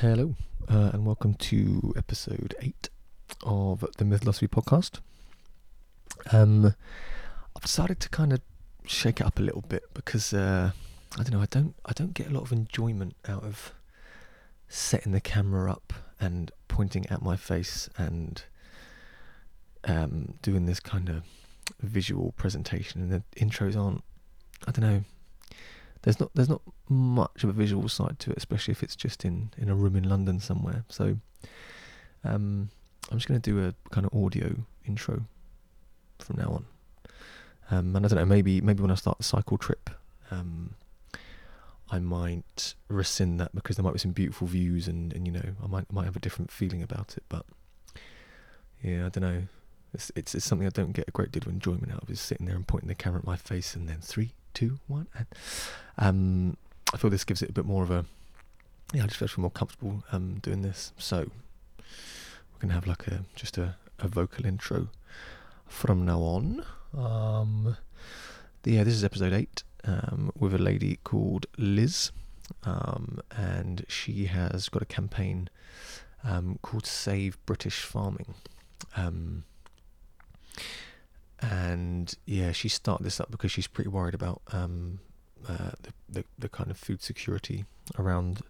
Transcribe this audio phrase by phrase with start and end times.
[0.00, 0.34] Hello,
[0.66, 2.88] uh, and welcome to episode eight
[3.42, 5.00] of the Mythosophy podcast.
[6.32, 6.74] Um,
[7.54, 8.40] I've decided to kind of
[8.86, 10.70] shake it up a little bit because uh,
[11.18, 11.42] I don't know.
[11.42, 11.74] I don't.
[11.84, 13.74] I don't get a lot of enjoyment out of
[14.70, 18.42] setting the camera up and pointing at my face and
[19.84, 21.24] um, doing this kind of
[21.82, 23.02] visual presentation.
[23.02, 24.02] And the intros aren't.
[24.66, 25.04] I don't know.
[26.02, 26.30] There's not.
[26.34, 29.68] There's not much of a visual side to it, especially if it's just in in
[29.68, 30.84] a room in London somewhere.
[30.88, 31.18] So,
[32.24, 32.70] um,
[33.10, 34.54] I'm just going to do a kind of audio
[34.86, 35.24] intro
[36.18, 36.64] from now on.
[37.70, 39.90] Um, and I don't know, maybe maybe when I start the cycle trip,
[40.30, 40.74] um,
[41.90, 45.54] I might rescind that because there might be some beautiful views and, and you know
[45.62, 47.24] I might might have a different feeling about it.
[47.28, 47.46] But
[48.82, 49.42] yeah, I don't know.
[49.92, 52.20] It's, it's it's something I don't get a great deal of enjoyment out of is
[52.20, 55.26] sitting there and pointing the camera at my face and then three, two, one, and
[55.98, 56.56] um,
[56.92, 58.04] I feel this gives it a bit more of a
[58.92, 59.04] yeah.
[59.04, 60.92] I just feel more comfortable um, doing this.
[60.98, 61.30] So
[61.78, 64.88] we're gonna have like a just a, a vocal intro
[65.66, 66.64] from now on.
[66.96, 67.76] Um,
[68.64, 72.10] yeah, this is episode eight um, with a lady called Liz,
[72.64, 75.48] um, and she has got a campaign
[76.24, 78.34] um, called Save British Farming.
[78.96, 79.44] Um,
[81.40, 85.00] and yeah, she started this up because she's pretty worried about um,
[85.48, 87.64] uh, the, the, the kind of food security
[87.98, 88.42] around,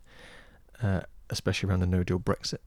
[0.82, 2.58] uh, especially around the No Deal Brexit.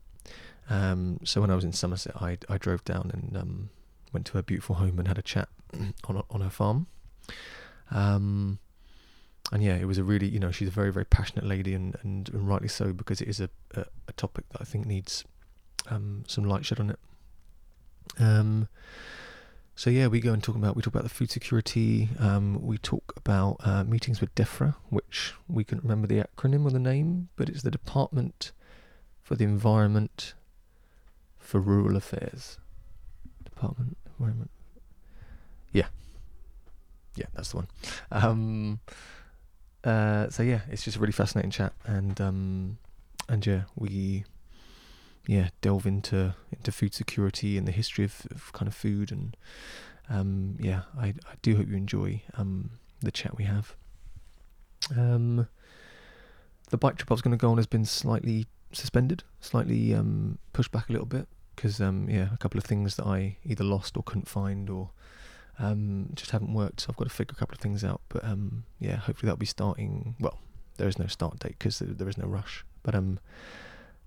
[0.69, 3.69] Um, so when I was in Somerset, I I drove down and um,
[4.13, 5.49] went to her beautiful home and had a chat
[6.05, 6.87] on on her farm.
[7.91, 8.59] Um,
[9.51, 11.97] and yeah, it was a really you know she's a very very passionate lady and
[12.01, 15.25] and, and rightly so because it is a, a, a topic that I think needs
[15.89, 16.99] um, some light shed on it.
[18.19, 18.69] Um,
[19.75, 22.09] so yeah, we go and talk about we talk about the food security.
[22.19, 26.71] Um, we talk about uh, meetings with DEFRA, which we couldn't remember the acronym or
[26.71, 28.51] the name, but it's the Department
[29.21, 30.35] for the Environment
[31.39, 32.59] for Rural Affairs.
[33.43, 34.51] Department Environment.
[35.71, 35.87] Yeah,
[37.15, 37.67] yeah, that's the one.
[38.11, 38.79] Um,
[39.83, 42.77] uh, so yeah, it's just a really fascinating chat, and um,
[43.27, 44.23] and yeah, we
[45.27, 49.37] yeah delve into into food security and the history of, of kind of food and
[50.09, 53.75] um, yeah I, I do hope you enjoy um, the chat we have.
[54.97, 55.47] Um,
[56.69, 60.39] the bike trip I was going to go on has been slightly suspended slightly um,
[60.51, 63.63] pushed back a little bit because um, yeah a couple of things that I either
[63.63, 64.89] lost or couldn't find or
[65.59, 68.23] um, just haven't worked so I've got to figure a couple of things out but
[68.79, 70.39] yeah hopefully that'll be starting well
[70.77, 73.19] there is no start date because there, there is no rush but um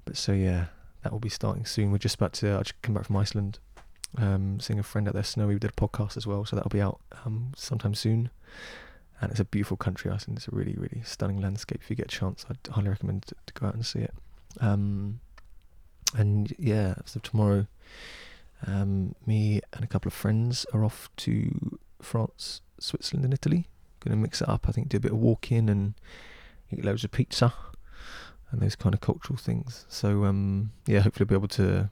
[0.04, 0.66] but so yeah
[1.02, 1.90] that will be starting soon.
[1.92, 2.54] We're just about to.
[2.56, 3.58] I just come back from Iceland,
[4.18, 5.54] um, seeing a friend out there, Snowy.
[5.54, 8.30] We did a podcast as well, so that'll be out um, sometime soon.
[9.20, 10.38] And it's a beautiful country, Iceland.
[10.38, 11.80] It's a really, really stunning landscape.
[11.82, 14.14] If you get a chance, I'd highly recommend to, to go out and see it.
[14.60, 15.20] Um,
[16.14, 17.66] and yeah, so tomorrow,
[18.66, 23.68] um, me and a couple of friends are off to France, Switzerland, and Italy.
[24.00, 24.66] Going to mix it up.
[24.68, 25.94] I think do a bit of walking and
[26.70, 27.54] eat loads of pizza
[28.50, 29.86] and those kind of cultural things.
[29.88, 31.90] So um, yeah, hopefully I'll be able to,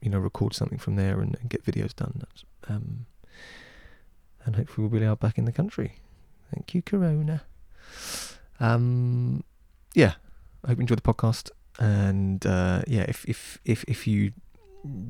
[0.00, 2.22] you know, record something from there and, and get videos done.
[2.68, 3.06] Um,
[4.44, 6.00] and hopefully we'll be out back in the country.
[6.54, 7.42] Thank you, Corona.
[8.60, 9.42] Um,
[9.94, 10.14] yeah,
[10.64, 11.50] I hope you enjoyed the podcast.
[11.78, 14.32] And uh, yeah, if if if if you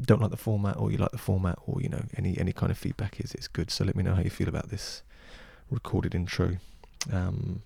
[0.03, 2.73] don't like the format or you like the format or you know any any kind
[2.73, 3.71] of feedback is is good.
[3.71, 5.03] So let me know how you feel about this
[5.71, 6.57] recorded intro.
[7.13, 7.63] Um,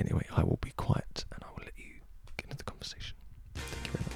[0.00, 1.84] Anyway, I will be quiet and I will let you
[2.36, 3.16] get into the conversation.
[3.54, 4.14] Thank you very much.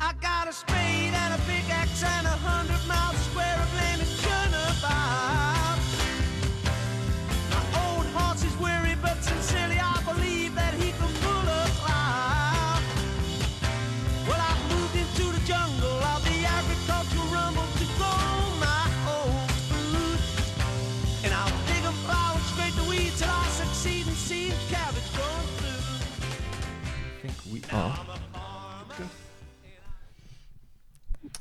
[0.00, 0.87] I got a spade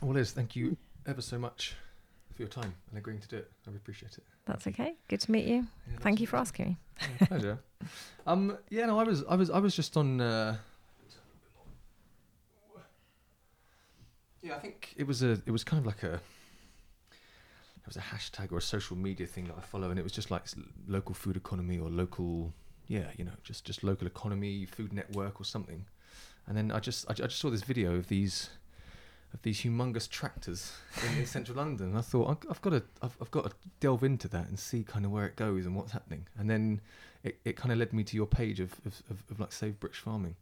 [0.07, 1.75] Well, Liz, thank you ever so much
[2.33, 3.51] for your time and agreeing to do it.
[3.67, 4.23] I appreciate it.
[4.45, 4.93] That's okay.
[5.09, 5.67] Good to meet you.
[5.91, 6.77] Yeah, Thank you for asking me.
[7.01, 7.59] Yeah, pleasure.
[8.25, 10.21] um, yeah, no, I was, I was, I was just on.
[10.21, 10.55] Uh,
[14.41, 17.99] yeah, I think it was a, it was kind of like a, it was a
[17.99, 20.43] hashtag or a social media thing that I follow, and it was just like
[20.87, 22.53] local food economy or local,
[22.87, 25.85] yeah, you know, just just local economy, food network or something.
[26.47, 28.51] and then I just I, I just saw this video of these
[29.33, 30.71] of these humongous tractors
[31.17, 31.87] in, central London.
[31.89, 34.57] And I thought "I've- I've got to I've, I've got to delve into that and
[34.59, 36.27] see kind of where it goes and what's happening.
[36.37, 36.81] And then
[37.23, 39.79] it, it kind of led me to your page of of, of, of like Save
[39.79, 40.35] British Farming.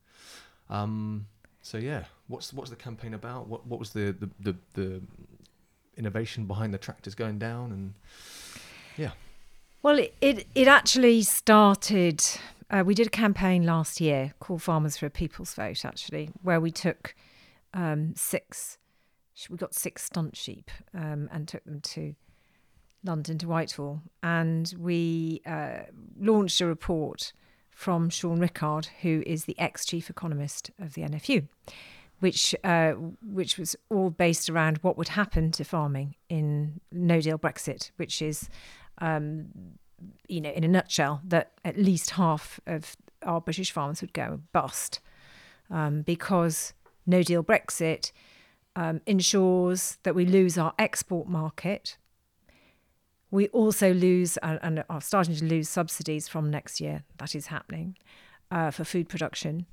[0.69, 1.27] Um,
[1.61, 3.47] so yeah, what's what's the campaign about?
[3.47, 5.01] What what was the the, the, the
[5.97, 7.93] innovation behind the tractors going down and
[8.97, 9.11] yeah
[9.81, 12.21] Well, it, it, it actually started.
[12.69, 16.59] Uh, we did a campaign last year called Farmers for a People's Vote, actually, where
[16.59, 17.15] we took
[17.75, 18.79] um, six,
[19.49, 22.15] we got six stunt sheep um, and took them to
[23.03, 24.01] London to Whitehall.
[24.23, 25.81] And we uh,
[26.19, 27.33] launched a report
[27.69, 31.47] from Sean Rickard, who is the ex chief economist of the NFU,
[32.19, 37.37] which uh, which was all based around what would happen to farming in No Deal
[37.37, 38.49] Brexit, which is
[38.99, 39.47] um,
[40.27, 44.39] you know, in a nutshell, that at least half of our British farmers would go
[44.53, 44.99] bust
[45.69, 46.73] um, because
[47.05, 48.11] no deal Brexit
[48.75, 51.97] um, ensures that we lose our export market.
[53.31, 57.03] We also lose and, are starting to lose subsidies from next year.
[57.17, 57.97] That is happening
[58.51, 59.65] uh, for food production.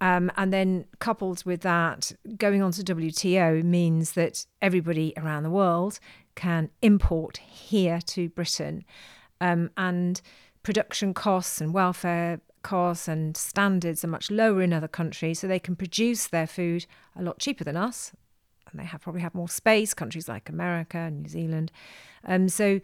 [0.00, 5.50] Um, and then coupled with that, going on to WTO means that everybody around the
[5.50, 5.98] world
[6.34, 8.84] can import here to Britain.
[9.40, 10.20] Um, and
[10.66, 15.60] production costs and welfare costs and standards are much lower in other countries, so they
[15.60, 18.10] can produce their food a lot cheaper than us.
[18.68, 21.70] And they have probably have more space, countries like America and New Zealand.
[22.24, 22.80] Um, so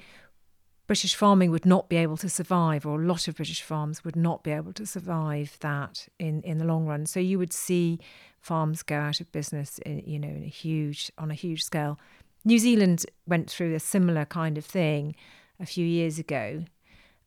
[0.87, 4.15] British farming would not be able to survive, or a lot of British farms would
[4.15, 7.05] not be able to survive that in, in the long run.
[7.05, 7.99] So you would see
[8.41, 11.99] farms go out of business, in, you know, in a huge on a huge scale.
[12.45, 15.17] New Zealand went through a similar kind of thing
[15.59, 16.65] a few years ago,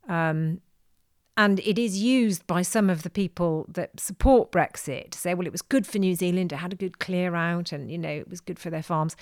[0.07, 0.61] um,
[1.37, 5.45] and it is used by some of the people that support Brexit to say, well,
[5.45, 8.09] it was good for New Zealand, it had a good clear out, and you know,
[8.09, 9.15] it was good for their farms.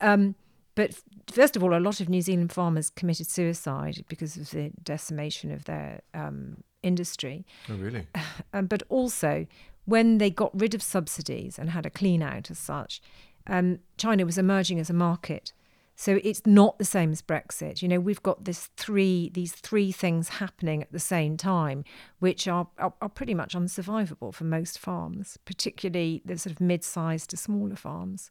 [0.00, 0.34] Um,
[0.74, 0.94] but
[1.30, 5.50] first of all, a lot of New Zealand farmers committed suicide because of the decimation
[5.50, 7.44] of their um, industry.
[7.68, 8.06] oh really
[8.52, 9.46] Um, but also,
[9.84, 13.00] when they got rid of subsidies and had a clean out as such,
[13.46, 15.52] um, China was emerging as a market.
[16.00, 17.82] So it's not the same as Brexit.
[17.82, 21.82] You know, we've got this three these three things happening at the same time,
[22.20, 27.30] which are are, are pretty much unsurvivable for most farms, particularly the sort of mid-sized
[27.30, 28.30] to smaller farms.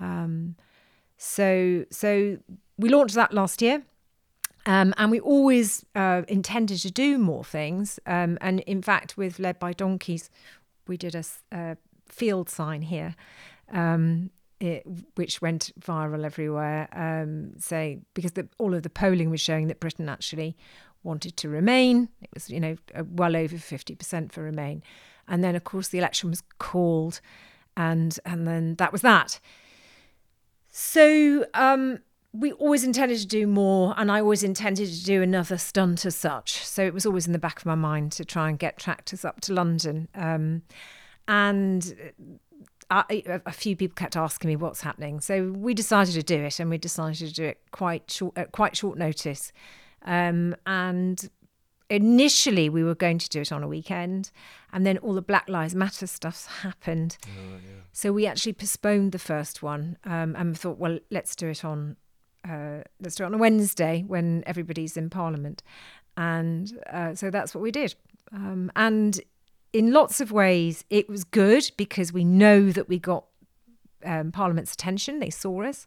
[0.00, 0.56] Um,
[1.18, 2.38] so so
[2.78, 3.82] we launched that last year.
[4.64, 8.00] Um, and we always uh, intended to do more things.
[8.06, 10.30] Um, and in fact, with Led by Donkeys,
[10.88, 11.76] we did a
[12.08, 13.14] field sign here,
[13.70, 14.30] um,
[14.60, 16.88] it, which went viral everywhere.
[16.92, 20.56] Um, say because the, all of the polling was showing that Britain actually
[21.02, 22.08] wanted to remain.
[22.22, 24.82] It was you know uh, well over fifty percent for remain,
[25.28, 27.20] and then of course the election was called,
[27.76, 29.40] and and then that was that.
[30.68, 32.00] So um,
[32.32, 36.16] we always intended to do more, and I always intended to do another stunt as
[36.16, 36.64] such.
[36.66, 39.24] So it was always in the back of my mind to try and get tractors
[39.24, 40.08] up to London.
[40.14, 40.62] Um,
[41.28, 42.12] and
[42.90, 46.42] I, a- a few people kept asking me what's happening, so we decided to do
[46.42, 49.52] it, and we decided to do it quite short, at quite short notice.
[50.04, 51.28] Um, and
[51.90, 54.30] initially, we were going to do it on a weekend,
[54.72, 57.16] and then all the Black Lives Matter stuff happened.
[57.92, 61.96] So we actually postponed the first one um, and thought, well, let's do it on
[62.48, 65.62] uh, let's do it on a Wednesday when everybody's in Parliament,
[66.16, 67.94] and uh, so that's what we did.
[68.32, 69.20] Um, and
[69.72, 73.24] in lots of ways, it was good because we know that we got
[74.04, 75.86] um, Parliament's attention; they saw us.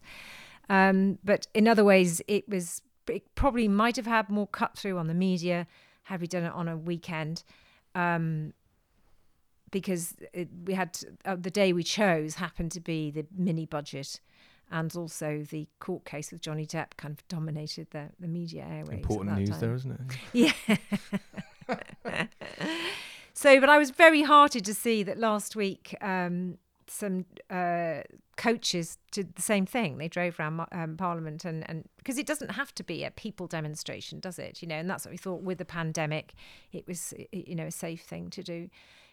[0.68, 4.98] Um, but in other ways, it was it probably might have had more cut through
[4.98, 5.66] on the media
[6.04, 7.42] had we done it on a weekend.
[7.94, 8.52] Um,
[9.70, 14.20] because it, we had uh, the day we chose happened to be the mini budget
[14.70, 18.88] and also the court case with Johnny Depp kind of dominated the, the media airways.
[18.88, 19.60] at important news time.
[19.60, 20.00] there isn't it
[21.68, 22.26] Yeah.
[23.34, 26.58] so, but I was very hearted to see that last week um,
[26.90, 28.00] some uh,
[28.36, 29.98] coaches did the same thing.
[29.98, 33.46] They drove around um, Parliament and, and because it doesn't have to be a people
[33.46, 34.62] demonstration, does it?
[34.62, 36.34] You know, and that's what we thought with the pandemic,
[36.72, 38.68] it was, you know, a safe thing to do.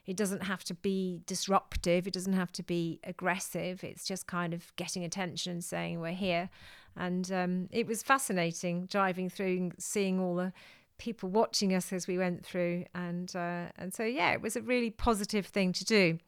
[0.05, 2.07] It doesn't have to be disruptive.
[2.07, 3.83] It doesn't have to be aggressive.
[3.83, 6.49] It's just kind of getting attention and saying we're here.
[6.95, 10.53] And um, it was fascinating driving through, and seeing all the
[10.97, 14.61] people watching us as we went through, and uh, and so yeah, it was a
[14.61, 16.19] really positive thing to do.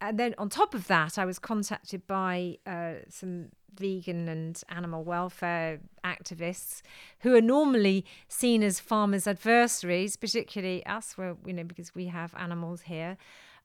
[0.00, 5.04] And then on top of that, I was contacted by uh, some vegan and animal
[5.04, 6.82] welfare activists
[7.20, 12.34] who are normally seen as farmers' adversaries, particularly us, where you know because we have
[12.36, 13.16] animals here.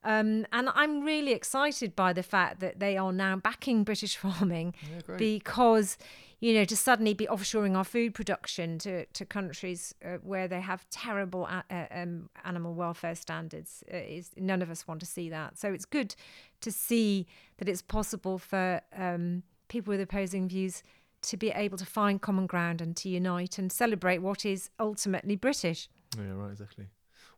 [0.03, 4.73] Um, and I'm really excited by the fact that they are now backing British farming
[4.81, 5.97] Yeah, because,
[6.39, 10.61] you know, to suddenly be offshoring our food production to, to countries uh, where they
[10.61, 15.05] have terrible a- uh, um, animal welfare standards uh, is none of us want to
[15.05, 15.57] see that.
[15.57, 16.15] So it's good
[16.61, 17.27] to see
[17.57, 20.83] that it's possible for um, people with opposing views
[21.23, 25.35] to be able to find common ground and to unite and celebrate what is ultimately
[25.35, 25.89] British.
[26.17, 26.87] Yeah, right, exactly.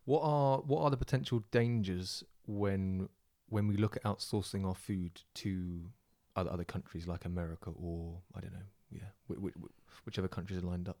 [0.04, 3.08] What are what are the potential dangers when
[3.48, 5.80] when we look at outsourcing our food to
[6.36, 10.62] other other countries like America or I don't know, yeah, wh- wh- wh- whichever countries
[10.62, 10.98] are lined up?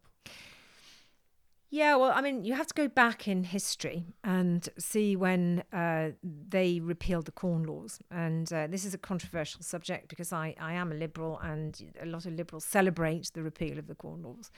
[1.72, 6.10] Yeah, well, I mean, you have to go back in history and see when uh,
[6.22, 8.00] they repealed the Corn Laws.
[8.10, 12.06] And uh, this is a controversial subject because I, I am a liberal and a
[12.06, 14.50] lot of liberals celebrate the repeal of the Corn Laws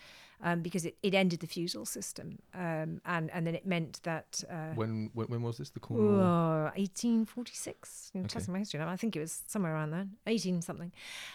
[0.42, 2.38] um, because it, it ended the feudal system.
[2.54, 4.42] Um, and, and then it meant that.
[4.50, 6.23] Uh, When, when when was this the Corn Law?
[6.25, 8.12] Oh, 1846.
[8.14, 8.28] I'm Okay.
[8.28, 8.88] testing my history now.
[8.88, 10.90] I think it was somewhere around then, 18 something.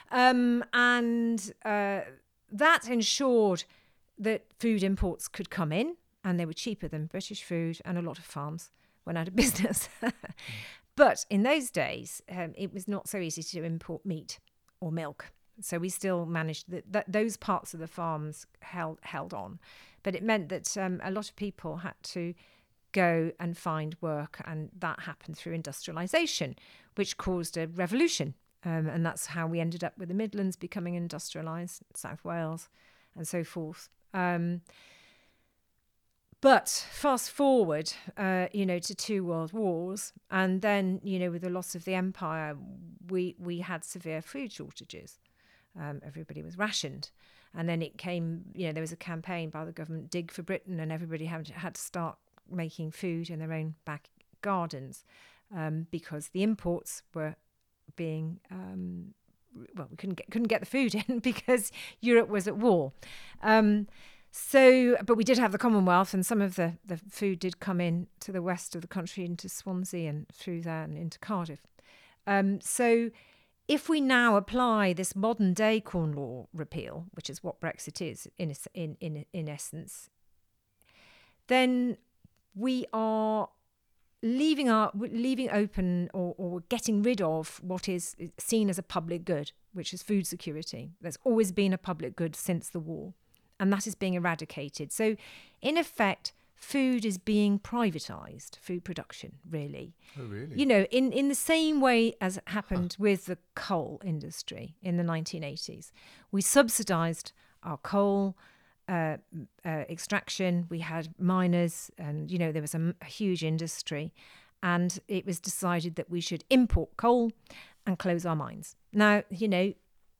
[0.09, 2.01] Um, and uh,
[2.51, 3.63] that ensured
[4.19, 8.01] that food imports could come in and they were cheaper than British food, and a
[8.01, 8.71] lot of farms
[9.05, 9.87] went out of business.
[10.95, 14.39] But in those days, um, it was not so easy to import meat
[14.81, 15.31] or milk.
[15.61, 19.59] So we still managed that, those parts of the farms held held on,
[20.03, 22.33] but it meant that um, a lot of people had to
[22.93, 26.55] go and find work, and that happened through industrialization,
[26.95, 28.33] which caused a revolution,
[28.65, 32.69] um, and that's how we ended up with the Midlands becoming industrialized, South Wales,
[33.15, 33.89] and so forth.
[34.13, 34.61] Um,
[36.39, 41.41] but fast forward, uh, you know, to two world wars, and then you know, with
[41.41, 42.55] the loss of the empire,
[43.09, 45.19] we we had severe food shortages.
[45.79, 47.09] Um, everybody was rationed,
[47.55, 48.45] and then it came.
[48.53, 51.47] You know, there was a campaign by the government, "Dig for Britain," and everybody had
[51.49, 52.17] had to start
[52.49, 54.09] making food in their own back
[54.41, 55.03] gardens
[55.53, 57.35] um, because the imports were
[57.95, 59.13] being um,
[59.75, 61.71] well, we couldn't get couldn't get the food in because
[62.01, 62.93] Europe was at war.
[63.41, 63.87] Um,
[64.31, 67.81] so, but we did have the Commonwealth, and some of the, the food did come
[67.81, 71.61] in to the west of the country, into Swansea and through there and into Cardiff.
[72.27, 73.09] Um, so,
[73.67, 78.27] if we now apply this modern day Corn Law repeal, which is what Brexit is
[78.37, 80.09] in in in, in essence,
[81.47, 81.97] then
[82.53, 83.49] we are
[84.23, 89.25] leaving our leaving open or, or getting rid of what is seen as a public
[89.25, 90.91] good, which is food security.
[91.01, 93.13] There's always been a public good since the war,
[93.59, 94.91] and that is being eradicated.
[94.91, 95.15] So,
[95.61, 98.57] in effect, food is being privatized.
[98.59, 99.95] Food production, really.
[100.19, 100.55] Oh, really?
[100.55, 104.97] You know, in, in the same way as it happened with the coal industry in
[104.97, 105.91] the 1980s,
[106.31, 107.31] we subsidized
[107.63, 108.35] our coal
[108.87, 109.17] uh,
[109.65, 110.65] uh, extraction.
[110.69, 114.13] We had miners, and you know there was a huge industry,
[114.63, 117.31] and it was decided that we should import coal
[117.85, 118.75] and close our mines.
[118.93, 119.73] Now, you know,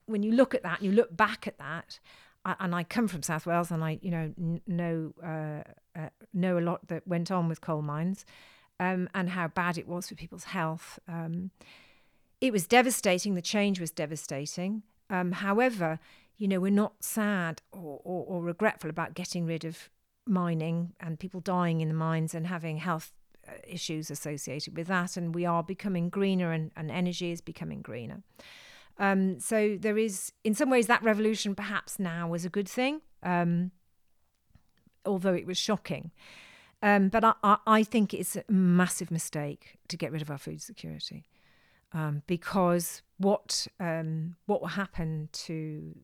[0.06, 2.00] when you look at that, you look back at that,
[2.60, 5.64] and I come from South Wales, and I, you know, n- know uh,
[6.00, 8.26] uh, know a lot that went on with coal mines,
[8.80, 11.00] um, and how bad it was for people's health.
[11.08, 11.52] Um,
[12.40, 13.36] it was devastating.
[13.36, 14.84] The change was devastating.
[15.10, 16.00] Um, however,
[16.38, 19.90] you know, we're not sad or, or, or regretful about getting rid of
[20.26, 23.12] mining and people dying in the mines and having health
[23.48, 25.18] uh, issues associated with that.
[25.18, 28.22] And we are becoming greener, and, and energy is becoming greener.
[29.00, 33.02] Um, so there is, in some ways, that revolution perhaps now was a good thing,
[33.24, 33.72] um,
[35.06, 36.12] although it was shocking.
[36.82, 40.38] Um, but I, I, I think it's a massive mistake to get rid of our
[40.38, 41.26] food security
[41.94, 45.96] um, because what um, what will happen to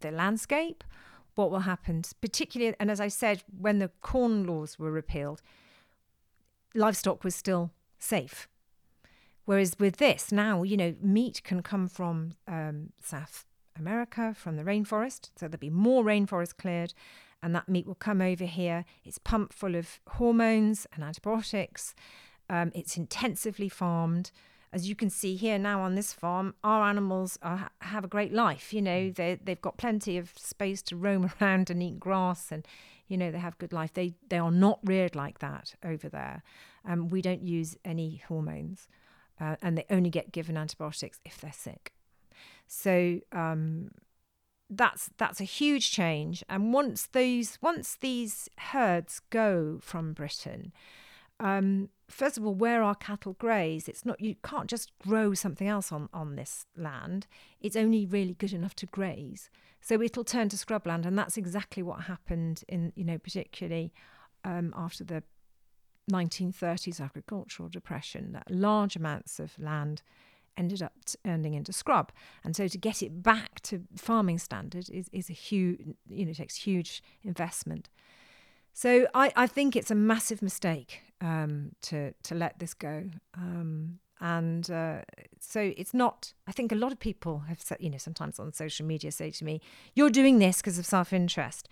[0.00, 0.84] the, landscape,
[1.34, 5.42] what will happen, particularly, and as I said, when the corn laws were repealed,
[6.74, 8.48] livestock was still safe.
[9.44, 13.44] Whereas with this, now, you know, meat can come from um, South
[13.76, 15.30] America, from the rainforest.
[15.36, 16.94] So there'll be more rainforest cleared,
[17.42, 18.84] and that meat will come over here.
[19.04, 21.94] It's pumped full of hormones and antibiotics.
[22.48, 24.30] Um, it's intensively farmed.
[24.74, 28.32] As you can see here now on this farm, our animals are, have a great
[28.32, 28.74] life.
[28.74, 32.66] You know, they they've got plenty of space to roam around and eat grass, and
[33.06, 33.92] you know they have good life.
[33.94, 36.42] They they are not reared like that over there.
[36.84, 38.88] Um, we don't use any hormones
[39.40, 41.92] uh, and they only get given antibiotics if they're sick.
[42.66, 43.90] So um,
[44.70, 46.44] that's that's a huge change.
[46.48, 50.72] And once these once these herds go from Britain,
[51.40, 55.68] um, first of all, where our cattle graze, it's not you can't just grow something
[55.68, 57.26] else on on this land.
[57.60, 59.50] It's only really good enough to graze.
[59.80, 63.92] So it'll turn to scrubland, and that's exactly what happened in you know particularly
[64.44, 65.22] um, after the
[66.12, 70.02] 1930s agricultural depression that large amounts of land
[70.56, 70.92] ended up
[71.24, 72.12] turning into scrub.
[72.44, 76.32] And so to get it back to farming standard is, is a huge, you know,
[76.32, 77.88] takes huge investment.
[78.72, 83.04] So I, I think it's a massive mistake um, to to let this go.
[83.34, 85.02] Um, and uh,
[85.40, 86.34] so it's not.
[86.46, 89.30] I think a lot of people have said, you know, sometimes on social media say
[89.30, 89.60] to me,
[89.94, 91.68] "You're doing this because of self-interest."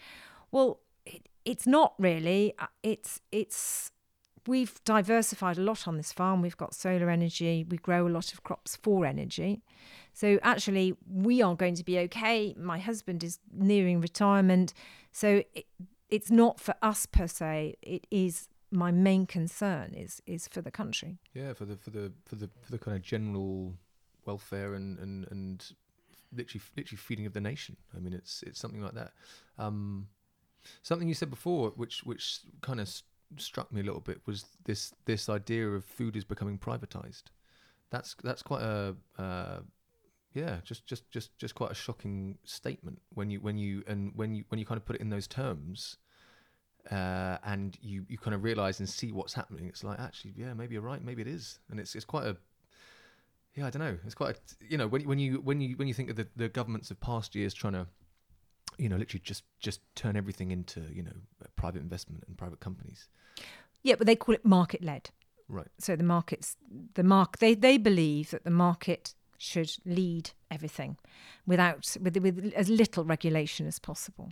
[0.50, 2.54] Well, it, it's not really.
[2.58, 3.92] Uh, it's it's
[4.46, 6.42] we've diversified a lot on this farm.
[6.42, 7.64] We've got solar energy.
[7.68, 9.62] We grow a lot of crops for energy.
[10.14, 12.54] So actually, we are going to be okay.
[12.58, 14.72] My husband is nearing retirement,
[15.12, 15.66] so it,
[16.10, 17.76] it's not for us per se.
[17.82, 21.18] It is my main concern is is for the country.
[21.34, 23.74] Yeah, for the for the for the for the kind of general
[24.24, 25.72] welfare and and and
[26.34, 27.76] literally literally feeding of the nation.
[27.94, 29.12] I mean, it's it's something like that.
[29.58, 30.08] Um,
[30.82, 33.04] something you said before, which which kind of st-
[33.36, 37.24] struck me a little bit, was this this idea of food is becoming privatized.
[37.90, 39.60] That's that's quite a uh,
[40.32, 44.34] yeah, just just just just quite a shocking statement when you when you and when
[44.34, 45.98] you when you kind of put it in those terms
[46.90, 49.66] uh, and you you kind of realize and see what's happening.
[49.66, 52.36] It's like actually, yeah, maybe you're right, maybe it is, and it's it's quite a
[53.54, 53.98] yeah, I don't know.
[54.04, 56.26] It's quite a, you know when when you when you when you think of the,
[56.36, 57.86] the governments of past years trying to
[58.78, 61.12] you know literally just just turn everything into you know
[61.56, 63.08] private investment and private companies.
[63.82, 65.10] Yeah, but they call it market led.
[65.48, 65.68] Right.
[65.78, 66.56] So the markets,
[66.94, 70.96] the mark, they they believe that the market should lead everything,
[71.46, 74.30] without with with as little regulation as possible.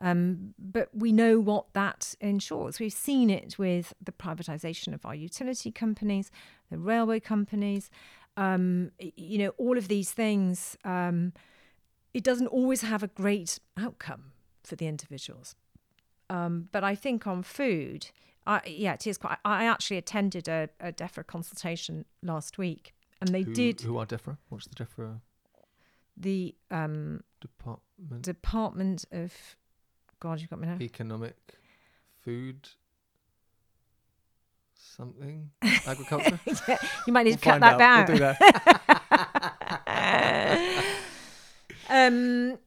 [0.00, 2.80] Um, but we know what that ensures.
[2.80, 6.30] We've seen it with the privatisation of our utility companies,
[6.70, 7.90] the railway companies.
[8.36, 10.76] Um, you know, all of these things.
[10.84, 11.32] Um,
[12.12, 14.32] it doesn't always have a great outcome
[14.62, 15.54] for the individuals.
[16.30, 18.10] Um, but I think on food,
[18.46, 19.38] I, yeah, it is quite.
[19.44, 24.06] I actually attended a, a DEFRA consultation last week, and they who, did Who are
[24.06, 24.38] DEFRA?
[24.48, 25.20] What's the DEFRA
[26.16, 28.22] the um, department?
[28.22, 29.32] Department of
[30.20, 30.76] God, you've got me now.
[30.80, 31.36] Economic,
[32.24, 32.68] food,
[34.74, 35.50] something,
[35.86, 36.38] agriculture.
[36.68, 37.78] yeah, you might need We'll to cut that out.
[37.78, 38.06] down.
[38.06, 39.74] We'll do that.
[41.88, 42.58] um,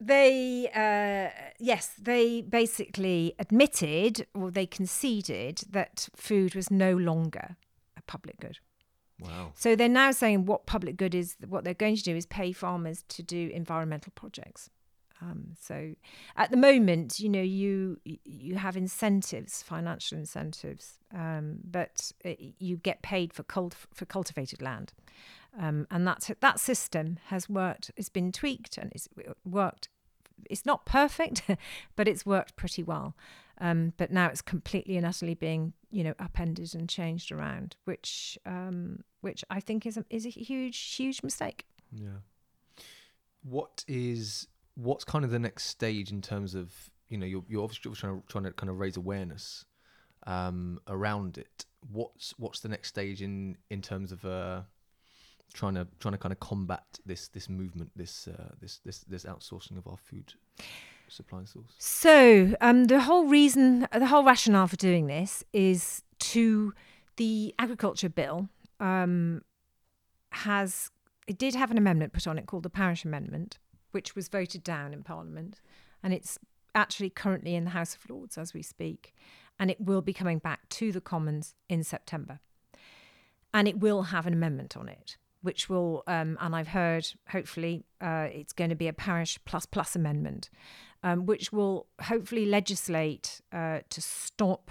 [0.00, 7.56] they, uh, yes, they basically admitted or they conceded that food was no longer
[7.96, 8.58] a public good.
[9.20, 9.52] wow.
[9.54, 12.52] So they're now saying what public good is, what they're going to do is pay
[12.52, 14.70] farmers to do environmental projects.
[15.22, 15.94] Um, so
[16.36, 22.76] at the moment, you know, you you have incentives, financial incentives, um, but uh, you
[22.76, 24.92] get paid for cult- for cultivated land,
[25.58, 27.90] um, and that that system has worked.
[27.96, 29.08] It's been tweaked and it's
[29.44, 29.88] worked.
[30.48, 31.42] It's not perfect,
[31.96, 33.14] but it's worked pretty well.
[33.62, 38.38] Um, but now it's completely and utterly being, you know, upended and changed around, which
[38.46, 41.66] um, which I think is a, is a huge huge mistake.
[41.92, 42.20] Yeah.
[43.42, 46.72] What is what's kind of the next stage in terms of
[47.08, 49.64] you know you're you're obviously trying to trying to kind of raise awareness
[50.26, 51.66] um, around it.
[51.90, 54.62] What's what's the next stage in in terms of uh,
[55.52, 59.24] trying to trying to kind of combat this this movement this uh, this this this
[59.24, 60.34] outsourcing of our food
[61.08, 61.72] supply source?
[61.78, 66.74] So um, the whole reason, the whole rationale for doing this is to
[67.16, 69.42] the agriculture bill um,
[70.30, 70.90] has
[71.26, 73.58] it did have an amendment put on it called the Parish Amendment,
[73.90, 75.60] which was voted down in Parliament,
[76.02, 76.38] and it's
[76.74, 79.14] actually currently in the House of Lords as we speak,
[79.58, 82.40] and it will be coming back to the Commons in September,
[83.52, 85.16] and it will have an amendment on it.
[85.42, 89.64] Which will, um, and I've heard, hopefully, uh, it's going to be a parish plus
[89.64, 90.50] plus amendment,
[91.02, 94.70] um, which will hopefully legislate uh, to stop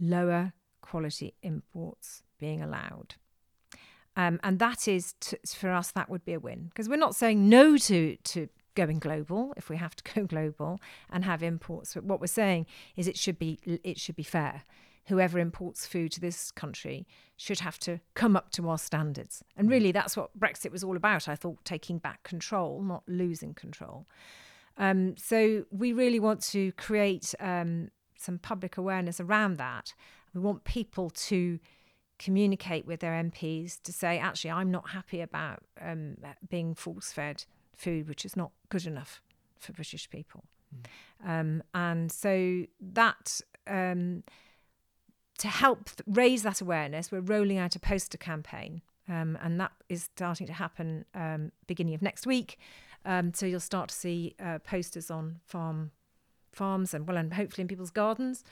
[0.00, 3.14] lower quality imports being allowed.
[4.16, 7.14] Um, and that is, to, for us, that would be a win because we're not
[7.14, 11.94] saying no to, to going global if we have to go global and have imports.
[11.94, 14.62] But what we're saying is it should be it should be fair.
[15.08, 19.44] Whoever imports food to this country should have to come up to our standards.
[19.56, 21.28] And really, that's what Brexit was all about.
[21.28, 24.06] I thought taking back control, not losing control.
[24.78, 29.94] Um, so we really want to create um, some public awareness around that.
[30.34, 31.60] We want people to
[32.18, 36.16] communicate with their MPs to say, actually, I'm not happy about um,
[36.48, 39.20] being force fed food, which is not good enough
[39.58, 40.44] for British people.
[41.24, 43.40] Um, and so that.
[43.66, 44.22] Um,
[45.38, 50.08] to help raise that awareness, we're rolling out a poster campaign, um, and that is
[50.14, 52.58] starting to happen um, beginning of next week.
[53.04, 55.90] Um, so you'll start to see uh, posters on farm
[56.52, 58.42] farms and well, and hopefully in people's gardens,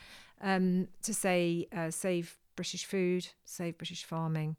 [0.41, 4.55] um, to say uh, save British food, save British farming,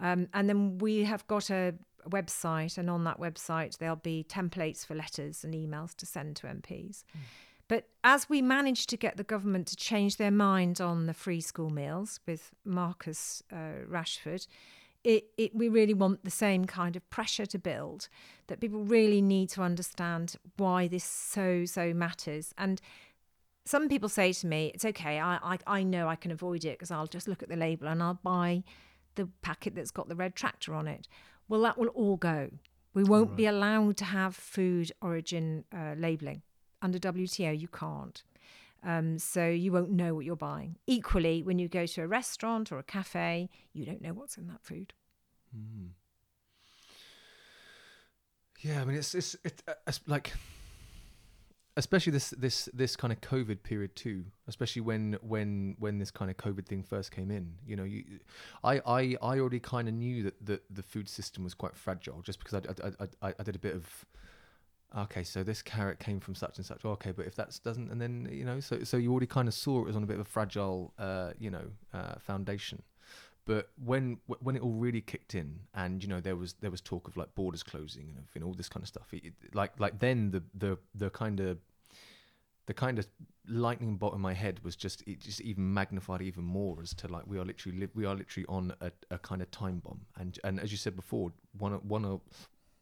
[0.00, 1.74] um, and then we have got a
[2.08, 6.46] website, and on that website there'll be templates for letters and emails to send to
[6.46, 7.04] MPs.
[7.66, 11.40] But as we managed to get the government to change their mind on the free
[11.40, 14.46] school meals with Marcus uh, Rashford,
[15.02, 18.08] it, it, we really want the same kind of pressure to build
[18.46, 22.54] that people really need to understand why this so, so matters.
[22.56, 22.80] And
[23.64, 26.78] some people say to me, it's okay, I, I, I know I can avoid it
[26.78, 28.62] because I'll just look at the label and I'll buy
[29.14, 31.08] the packet that's got the red tractor on it.
[31.48, 32.50] Well, that will all go.
[32.94, 36.42] We won't be allowed to have food origin uh, labelling.
[36.80, 38.22] Under WTO, you can't.
[38.84, 40.76] Um, so you won't know what you're buying.
[40.86, 44.46] Equally, when you go to a restaurant or a cafe, you don't know what's in
[44.48, 44.92] that food.
[48.60, 50.32] Yeah, I mean, it's it's it, uh, it's like,
[51.76, 54.24] especially this this this kind of COVID period too.
[54.46, 57.54] Especially when when when this kind of COVID thing first came in.
[57.66, 58.04] You know, you,
[58.62, 62.22] I I I already kind of knew that the the food system was quite fragile,
[62.22, 64.06] just because I I I, I, did a bit of.
[64.96, 66.84] Okay, so this carrot came from such and such.
[66.84, 69.54] Okay, but if that doesn't, and then you know, so so you already kind of
[69.54, 72.80] saw it was on a bit of a fragile, uh, you know, uh, foundation.
[73.46, 76.80] But when when it all really kicked in, and you know there was there was
[76.80, 79.12] talk of like borders closing and of, you know all this kind of stuff.
[79.12, 81.58] It, it- like like then the the the kind of
[82.66, 83.06] the kind of
[83.46, 87.08] lightning bolt in my head was just it just even magnified even more as to
[87.08, 90.00] like we are literally li- we are literally on a, a kind of time bomb
[90.16, 92.22] and and as you said before one or- one or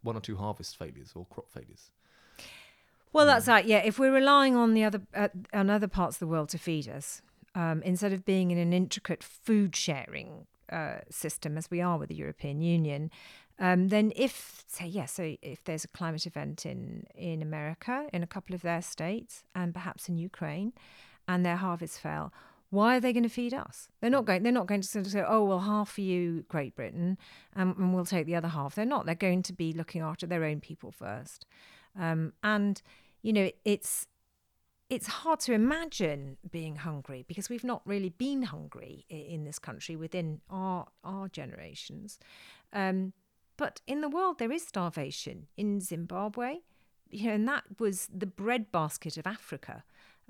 [0.03, 1.91] one or two harvest failures or crop failures
[3.13, 3.65] Well, that's right.
[3.67, 6.59] Yeah, if we're relying on the other uh, on other parts of the world to
[6.59, 7.21] feed us,
[7.55, 12.09] um, instead of being in an intricate food sharing uh, system as we are with
[12.09, 13.11] the European Union,
[13.59, 18.23] um, then if say yes, so if there's a climate event in in America, in
[18.23, 20.73] a couple of their states, and perhaps in Ukraine,
[21.29, 22.33] and their harvests fail.
[22.71, 23.91] Why are they going to feed us?
[24.01, 24.43] They're not going.
[24.43, 27.19] They're not going to sort of say, "Oh, well, half for you, Great Britain,
[27.55, 29.05] um, and we'll take the other half." They're not.
[29.05, 31.45] They're going to be looking after their own people first.
[31.99, 32.81] Um, and
[33.21, 34.07] you know, it's
[34.93, 39.97] it's hard to imagine being hungry because we've not really been hungry in this country
[39.97, 42.19] within our our generations.
[42.75, 43.15] Um,
[43.57, 46.59] but in the world, there is starvation in Zimbabwe,
[47.11, 49.83] you know, and that was the breadbasket of Africa.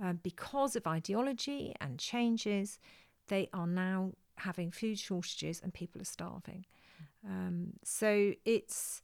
[0.02, 2.78] Uh, because of ideology and changes,
[3.26, 6.64] they are now having food shortages and people are starving.
[7.26, 9.02] Um, so it's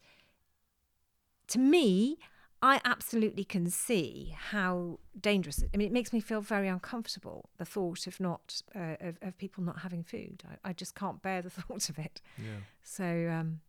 [1.48, 2.18] to me,
[2.60, 5.58] I absolutely can see how dangerous.
[5.62, 7.48] It, I mean, it makes me feel very uncomfortable.
[7.58, 10.42] The thought of not uh, of, of people not having food.
[10.48, 12.20] I, I just can't bear the thought of it.
[12.36, 13.60] yeah So um,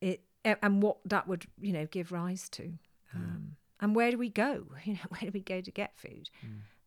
[0.00, 2.72] it and what that would you know give rise to,
[3.14, 4.66] um, and where do we go?
[4.84, 6.30] You know, where do we go to get food?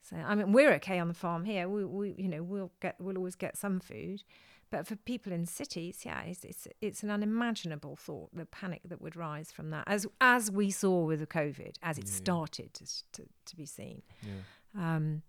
[0.01, 1.67] So I mean, we're okay on the farm here.
[1.69, 4.23] We, we you know we'll get we'll always get some food,
[4.71, 8.29] but for people in cities, yeah, it's it's it's an unimaginable thought.
[8.33, 11.97] The panic that would rise from that, as as we saw with the COVID, as
[11.97, 14.01] it started to, to to be seen.
[14.21, 14.41] yeah
[14.95, 15.23] Um,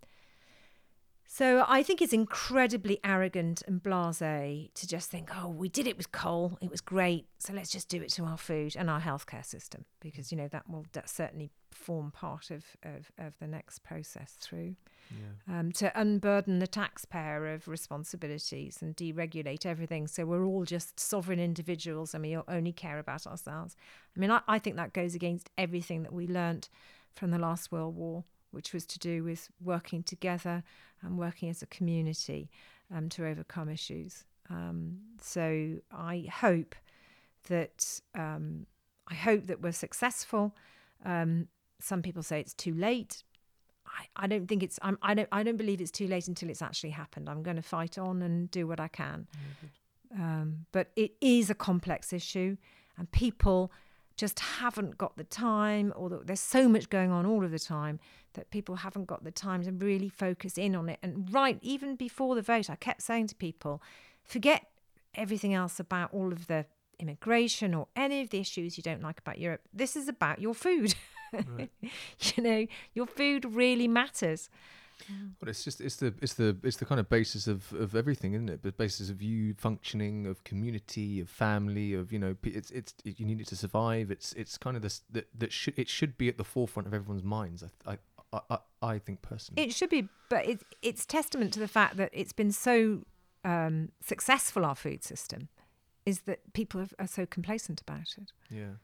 [1.33, 5.97] so I think it's incredibly arrogant and blasé to just think, oh, we did it
[5.97, 9.01] with coal, it was great, so let's just do it to our food and our
[9.01, 9.85] healthcare system.
[10.01, 14.39] Because you know that will that certainly form part of of, of the next process
[14.41, 14.75] through
[15.09, 15.61] yeah.
[15.61, 20.09] um, to unburden the taxpayer of responsibilities and deregulate everything.
[20.09, 23.77] So we're all just sovereign individuals and we only care about ourselves.
[24.17, 26.69] I mean, I, I think that goes against everything that we learnt
[27.15, 30.65] from the last World War, which was to do with working together
[31.03, 32.51] and working as a community
[32.95, 34.25] um, to overcome issues.
[34.49, 36.75] Um, so I hope
[37.49, 38.67] that um,
[39.09, 40.55] I hope that we're successful.
[41.05, 41.49] Um,
[41.81, 43.23] some people say it's too late.
[43.87, 46.51] I, I don't think it's I'm, I don't I don't believe it's too late until
[46.51, 47.29] it's actually happened.
[47.29, 49.27] I'm going to fight on and do what I can.
[50.15, 52.57] Um, but it is a complex issue,
[52.99, 53.73] and people
[54.17, 57.59] just haven't got the time, or the, there's so much going on all of the
[57.59, 57.99] time
[58.35, 60.99] that people haven't got the time to really focus in on it.
[61.03, 63.83] And right, even before the vote, I kept saying to people,
[64.23, 64.67] forget
[65.15, 66.67] everything else about all of the
[66.99, 69.63] immigration or any of the issues you don't like about Europe.
[69.73, 70.95] This is about your food.
[71.33, 74.51] you know, your food really matters.
[75.39, 78.35] But it's just it's the it's the it's the kind of basis of, of everything,
[78.35, 78.63] isn't it?
[78.63, 83.25] The basis of you functioning, of community, of family, of you know, it's it's you
[83.25, 84.11] need it to survive.
[84.11, 86.95] It's it's kind of this that that should it should be at the forefront of
[86.95, 87.65] everyone's minds.
[87.87, 87.99] I I
[88.33, 89.63] I, I think personally.
[89.63, 93.05] It should be, but it, it's testament to the fact that it's been so
[93.45, 94.65] um, successful.
[94.65, 95.49] Our food system
[96.07, 98.33] is that people are, are so complacent about it.
[98.51, 98.75] Yeah,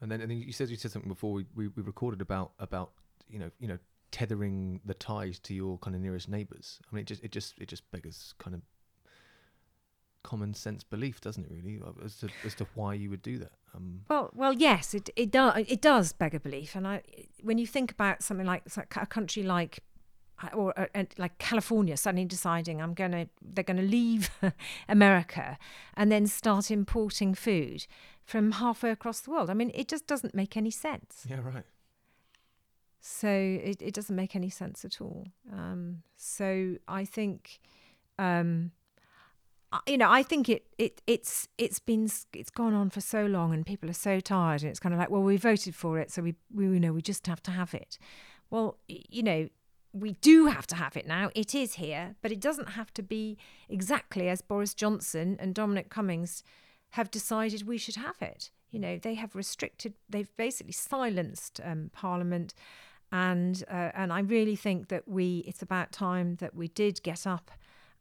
[0.00, 2.52] and then and then you said you said something before we, we, we recorded about
[2.58, 2.92] about
[3.28, 3.78] you know you know
[4.16, 6.80] tethering the ties to your kind of nearest neighbours.
[6.90, 8.62] I mean, it just it just it just beggars kind of
[10.22, 11.52] common sense belief, doesn't it?
[11.52, 13.52] Really, uh, as to as to why you would do that.
[13.74, 17.02] Um, Well, well, yes, it it does it does beg a belief, and I
[17.42, 19.80] when you think about something like, like a country like
[20.54, 24.30] or uh, uh, like California suddenly deciding I'm gonna they're gonna leave
[24.88, 25.58] America
[25.94, 27.86] and then start importing food
[28.24, 29.50] from halfway across the world.
[29.50, 31.26] I mean, it just doesn't make any sense.
[31.28, 31.64] yeah, right.
[33.08, 35.28] So it, it doesn't make any sense at all.
[35.52, 37.60] Um, so I think,
[38.18, 38.72] um,
[39.86, 43.54] you know, I think it, it it's it's been it's gone on for so long,
[43.54, 46.10] and people are so tired, and it's kind of like, well, we voted for it,
[46.10, 47.98] so we we you know we just have to have it.
[48.50, 49.48] Well, you know.
[49.92, 51.30] We do have to have it now.
[51.34, 55.88] It is here, but it doesn't have to be exactly as Boris Johnson and Dominic
[55.88, 56.42] Cummings
[56.90, 58.50] have decided we should have it.
[58.70, 62.52] You know, they have restricted, they've basically silenced um, Parliament,
[63.12, 67.26] and uh, and I really think that we, it's about time that we did get
[67.26, 67.50] up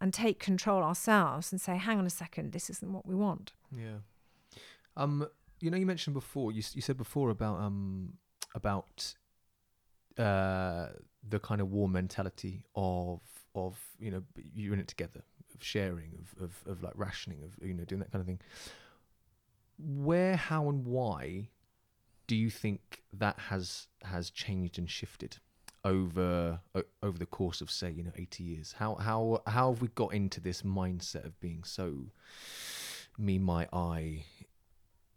[0.02, 3.54] and take control ourselves and say, hang on a second, this isn't what we want.
[3.72, 4.00] Yeah.
[4.98, 5.28] Um,
[5.60, 6.52] you know, you mentioned before.
[6.52, 8.14] You you said before about um
[8.54, 9.14] about
[10.18, 10.88] uh
[11.28, 13.20] the kind of war mentality of
[13.54, 17.52] of you know you're in it together of sharing of of of like rationing of
[17.66, 18.40] you know doing that kind of thing.
[19.78, 21.50] Where, how, and why
[22.28, 25.38] do you think that has has changed and shifted
[25.84, 26.60] over
[27.04, 28.76] over the course of say you know 80 years?
[28.78, 32.08] How how how have we got into this mindset of being so
[33.18, 34.26] me, my, I,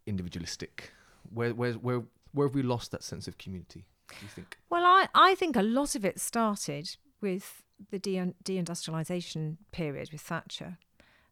[0.05, 0.91] individualistic?
[1.33, 3.85] Where, where, where, where have we lost that sense of community?
[4.09, 4.57] Do you think?
[4.69, 10.21] Well, I, I think a lot of it started with the de- deindustrialisation period with
[10.21, 10.77] Thatcher.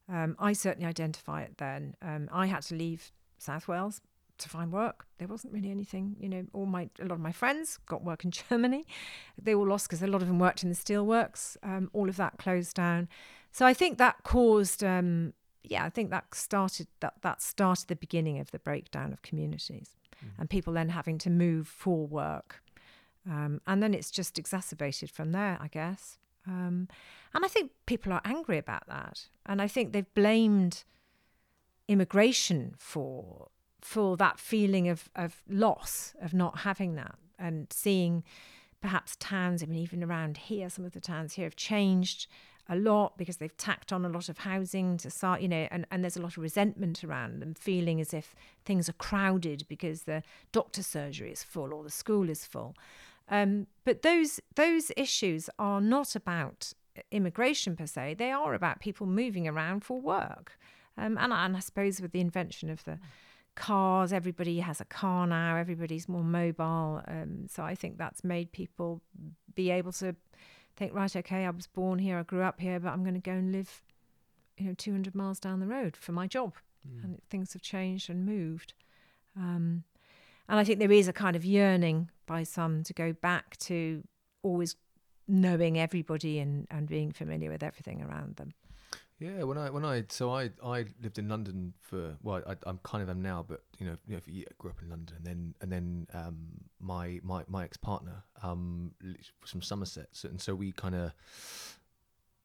[0.10, 1.96] Um, I certainly identify it then.
[2.02, 4.02] Um, I had to leave South Wales
[4.40, 5.06] to find work.
[5.18, 6.46] There wasn't really anything, you know.
[6.54, 8.86] All my a lot of my friends got work in Germany.
[9.42, 11.58] They all lost because a lot of them worked in the steelworks.
[11.64, 13.08] Um, all of that closed down.
[13.52, 17.96] So I think that caused, um, yeah, I think that started that that started the
[17.96, 19.96] beginning of the breakdown of communities,
[20.38, 22.62] and people then having to move for work.
[23.30, 26.18] Um, and then it's just exacerbated from there, I guess.
[26.48, 26.88] Um,
[27.34, 29.28] and I think people are angry about that.
[29.46, 30.86] And I think they've blamed
[31.88, 33.50] immigration for
[33.88, 38.22] for that feeling of, of loss, of not having that, and seeing
[38.82, 42.28] perhaps towns, I mean, even around here, some of the towns here have changed
[42.68, 45.88] a lot because they've tacked on a lot of housing to start, you know, and,
[45.90, 50.04] and there's a lot of resentment around them, feeling as if things are crowded because
[50.04, 50.22] the
[50.52, 52.76] doctor surgery is full or the school is full.
[53.30, 56.74] Um, but those those issues are not about
[57.10, 60.60] immigration per se; they are about people moving around for work.
[60.98, 63.00] Um, and, and I suppose with the invention of the
[63.58, 65.58] cars, everybody has a car now.
[65.58, 67.02] Everybody's more mobile.
[67.08, 69.02] Um, so I think that's made people
[69.56, 70.16] be able to
[70.78, 73.20] think, right, okay, I was born here, I grew up here, but I'm going to
[73.20, 73.82] go and live,
[74.58, 76.54] you know, 200 miles down the road for my job.
[77.04, 78.74] And things have changed and moved.
[79.36, 79.84] Um,
[80.48, 84.04] and I think there is a kind of yearning by some to go back to
[84.42, 84.78] always
[85.28, 88.54] knowing everybody and, and being familiar with everything around them.
[89.20, 92.80] Yeah, when I when I so I I lived in London for well I, I'm
[92.84, 94.22] kind of am now, but you know, you know
[94.60, 96.38] grew up in London and then and then um
[96.80, 98.92] my my my ex partner um
[99.42, 101.14] was from Somerset, so, and so we kind of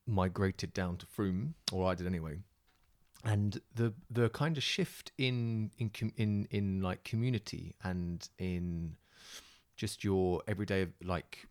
[0.07, 2.39] migrated down to Frome, or I did anyway.
[3.23, 8.97] And the the kind of shift in in in in like community and in
[9.77, 11.47] just your everyday like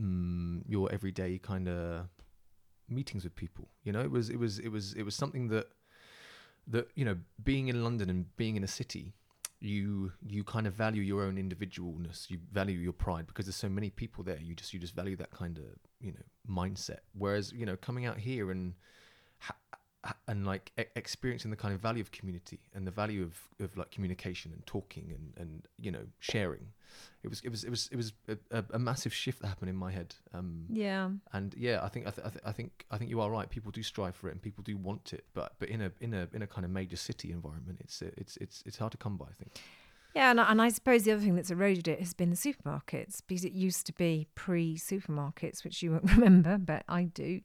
[0.00, 2.06] mm, your everyday kind of
[2.88, 3.68] meetings with people.
[3.84, 5.68] You know, it was it was it was it was something that
[6.68, 9.14] that you know, being in London and being in a city,
[9.60, 12.30] you you kind of value your own individualness.
[12.30, 14.38] You value your pride because there's so many people there.
[14.40, 15.64] You just you just value that kind of
[16.00, 17.00] you know mindset.
[17.16, 18.74] Whereas you know, coming out here and
[20.28, 23.76] and like e- experiencing the kind of value of community and the value of, of
[23.76, 26.66] like communication and talking and, and you know sharing
[27.22, 28.12] it was it was it was it was
[28.50, 31.10] a, a, massive shift that happened in my head um Yeah.
[31.32, 33.48] and yeah, I think I, th- I, th- I think I think you are right.
[33.50, 35.24] People do strive for it, and people do want it.
[35.34, 38.36] But but in a in a in a kind of major city environment, it's it's
[38.36, 39.26] it's it's hard to come by.
[39.26, 39.50] I think.
[40.16, 42.36] Yeah, and, I- and I suppose the other thing that's eroded it has been the
[42.36, 47.42] supermarkets because it used to be pre supermarkets, which you won't remember, but I do.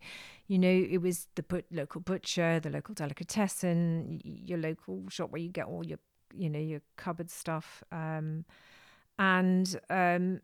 [0.47, 5.49] You know, it was the local butcher, the local delicatessen, your local shop where you
[5.49, 5.99] get all your,
[6.33, 7.83] you know, your cupboard stuff.
[7.91, 8.45] Um,
[9.19, 10.39] and um,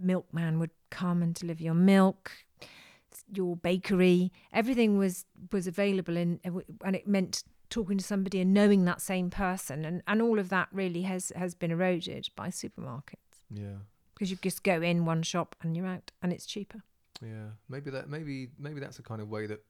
[0.00, 2.32] milkman would come and deliver your milk
[3.32, 6.40] your bakery everything was was available in
[6.84, 10.48] and it meant talking to somebody and knowing that same person and and all of
[10.48, 13.78] that really has has been eroded by supermarkets Yeah.
[14.14, 16.82] because you just go in one shop and you're out, and it's cheaper.
[17.22, 19.64] Yeah, maybe that maybe maybe that's the kind of way that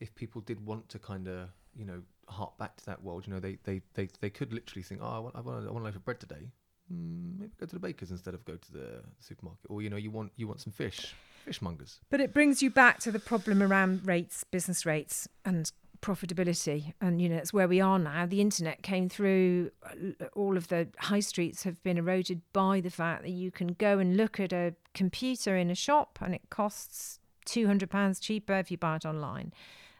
[0.00, 3.32] if people did want to kind of you know hark back to that world, you
[3.32, 5.72] know, they they they, they could literally think, oh, I want I want, a, I
[5.72, 6.50] want a loaf of bread today.
[6.92, 9.96] Mm, maybe go to the baker's instead of go to the supermarket, or you know,
[9.96, 11.14] you want you want some fish,
[11.46, 11.98] fishmongers.
[12.10, 15.70] But it brings you back to the problem around rates, business rates, and
[16.04, 16.92] profitability.
[17.00, 18.26] And, you know, it's where we are now.
[18.26, 22.90] The internet came through, uh, all of the high streets have been eroded by the
[22.90, 26.42] fact that you can go and look at a computer in a shop and it
[26.50, 29.52] costs £200 cheaper if you buy it online.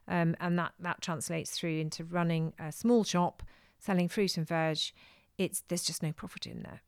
[0.06, 3.42] Um, and that, that translates through into running a small shop,
[3.78, 4.78] selling fruit and veg.
[5.38, 6.82] It's There's just no profit in there.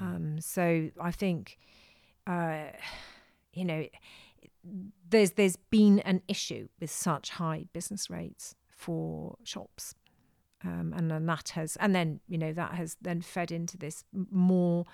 [0.00, 1.58] Um, so I think,
[2.26, 2.66] uh,
[3.52, 3.86] you know,
[5.08, 9.94] there's there's been an issue with such high business rates for shops,
[10.64, 14.04] um, and then that has and then you know that has then fed into this
[14.30, 14.84] more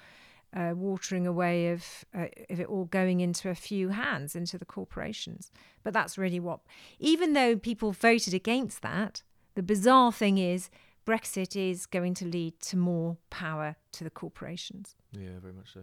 [0.55, 4.65] uh, watering away of uh, of it all going into a few hands into the
[4.65, 5.51] corporations.
[5.83, 6.61] But that's really what,
[6.99, 9.23] even though people voted against that,
[9.55, 10.71] the bizarre thing is
[11.07, 14.97] Brexit is going to lead to more power to the corporations.
[15.13, 15.81] Yeah, very much so.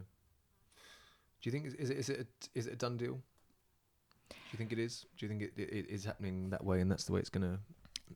[1.42, 3.22] Do you think is, it is it a, is it a done deal?
[4.30, 5.06] Do you think it is?
[5.18, 7.30] Do you think it, it, it is happening that way, and that's the way it's
[7.30, 7.60] going to?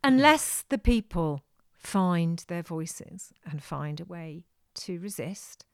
[0.03, 1.43] Unless the people
[1.73, 5.65] find their voices and find a way to resist,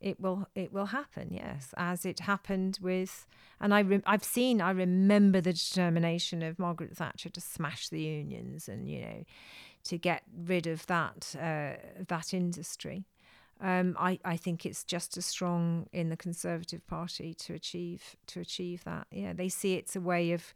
[0.00, 1.28] it will it will happen.
[1.30, 3.26] Yes, as it happened with,
[3.60, 8.00] and I re- I've seen I remember the determination of Margaret Thatcher to smash the
[8.00, 9.24] unions and you know
[9.84, 13.04] to get rid of that uh, that industry.
[13.62, 18.40] Um, I, I think it's just as strong in the Conservative Party to achieve to
[18.40, 19.06] achieve that.
[19.12, 20.52] Yeah, they see it's a way of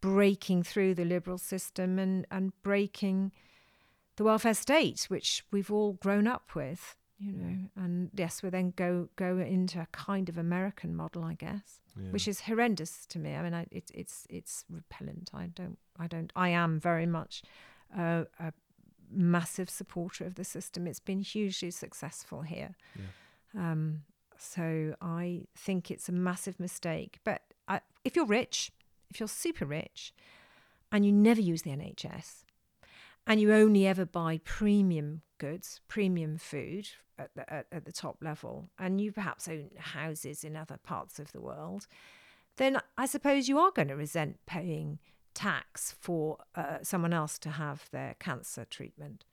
[0.00, 3.32] breaking through the liberal system and, and breaking
[4.16, 7.56] the welfare state, which we've all grown up with, you know.
[7.76, 12.12] And yes, we then go go into a kind of American model, I guess, Yeah.
[12.12, 13.34] which is horrendous to me.
[13.34, 15.30] I mean, I, it, it's it's repellent.
[15.34, 17.42] I don't I don't I am very much
[17.98, 18.52] uh, a
[19.10, 20.86] massive supporter of the system.
[20.86, 22.76] It's been hugely successful here.
[22.94, 23.72] Yeah.
[23.72, 24.02] Um,
[24.38, 27.18] so I think it's a massive mistake.
[27.24, 28.70] But I, if you're rich,
[29.10, 30.12] if you're super rich,
[30.92, 32.44] and you never use the NHS,
[33.26, 36.88] and you only ever buy premium goods, premium food
[37.18, 41.18] at the, at, at the top level, and you perhaps own houses in other parts
[41.18, 41.86] of the world,
[42.56, 44.98] then I suppose you are going to resent paying
[45.36, 49.24] tax for uh, someone else to have their cancer treatment,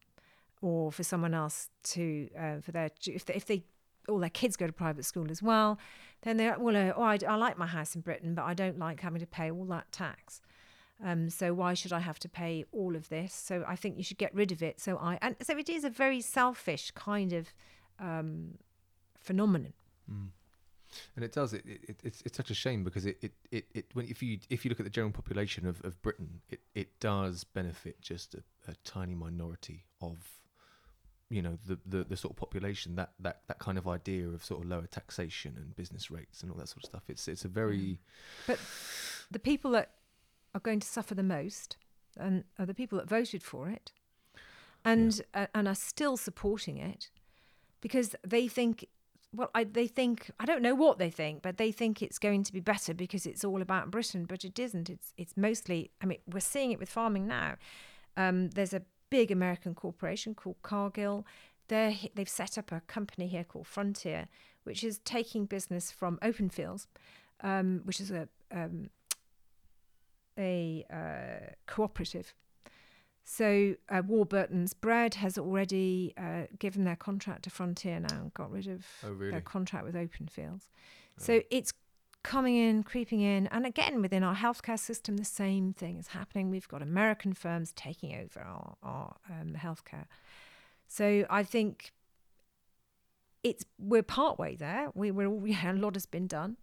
[0.62, 3.64] or for someone else to uh, for their if they, if they
[4.10, 5.80] all their kids go to private school as well,
[6.24, 8.78] then they're well, uh, oh, I, I like my house in Britain, but I don't
[8.78, 10.42] like having to pay all that tax.
[11.04, 13.34] Um, so why should I have to pay all of this?
[13.34, 14.80] So I think you should get rid of it.
[14.80, 17.54] So I and so it is a very selfish kind of
[18.00, 18.58] um,
[19.20, 19.74] phenomenon.
[21.16, 23.86] And it does it, it it's it's such a shame because it it, it, it
[23.94, 27.00] when if you if you look at the general population of, of Britain it, it
[27.00, 30.18] does benefit just a, a tiny minority of
[31.30, 34.44] you know the, the the sort of population that that that kind of idea of
[34.44, 37.04] sort of lower taxation and business rates and all that sort of stuff.
[37.08, 38.00] It's it's a very
[38.46, 38.60] But
[39.32, 39.92] the people that
[40.54, 41.78] are going to suffer the most
[42.18, 43.92] and are the people that voted for it
[44.86, 47.10] and uh, and are still supporting it
[47.82, 48.86] because they think
[49.34, 52.44] well I, they think I don't know what they think but they think it's going
[52.44, 54.90] to be better because it's all about Britain but it isn't.
[54.90, 57.56] It's it's mostly I mean we're seeing it with farming now.
[58.16, 61.26] Um, there's a big American corporation called Cargill.
[61.68, 64.28] They're, they've set up a company here called Frontier
[64.64, 66.88] which is taking business from open fields
[67.42, 68.90] um, which is a um,
[70.38, 72.34] a uh, cooperative.
[73.26, 78.52] So uh, Warburton's Bread has already uh, given their contract to Frontier now and got
[78.52, 79.32] rid of Oh, really?
[79.32, 80.70] their contract with Open Fields.
[81.18, 81.74] So it's
[82.24, 86.50] coming in, creeping in, and again within our healthcare system, the same thing is happening.
[86.50, 90.06] We've got American firms taking over our, our um, healthcare.
[90.88, 91.92] So I think
[93.44, 94.90] it's we're partway there.
[94.96, 96.58] We, we're all, yeah, a lot has been done,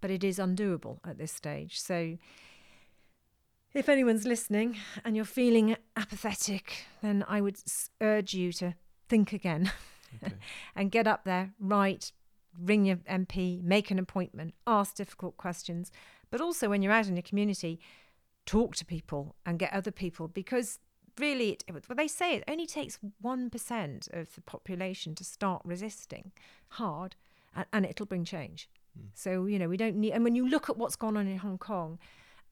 [0.00, 1.80] but it is undoable at this stage.
[1.80, 2.16] So
[3.76, 7.58] if anyone's listening and you're feeling apathetic, then I would
[8.00, 8.74] urge you to
[9.08, 9.70] think again
[10.22, 10.34] Okay.
[10.76, 12.12] and get up there, write,
[12.58, 15.92] ring your MP, make an appointment, ask difficult questions.
[16.30, 17.78] But also, when you're out in your community,
[18.46, 20.78] talk to people and get other people because
[21.18, 26.32] really, it, well, they say it only takes 1% of the population to start resisting
[26.70, 27.14] hard
[27.54, 28.70] and, and it'll bring change.
[28.96, 29.08] Hmm.
[29.14, 31.38] So, you know, we don't need, and when you look at what's gone on in
[31.38, 31.98] Hong Kong,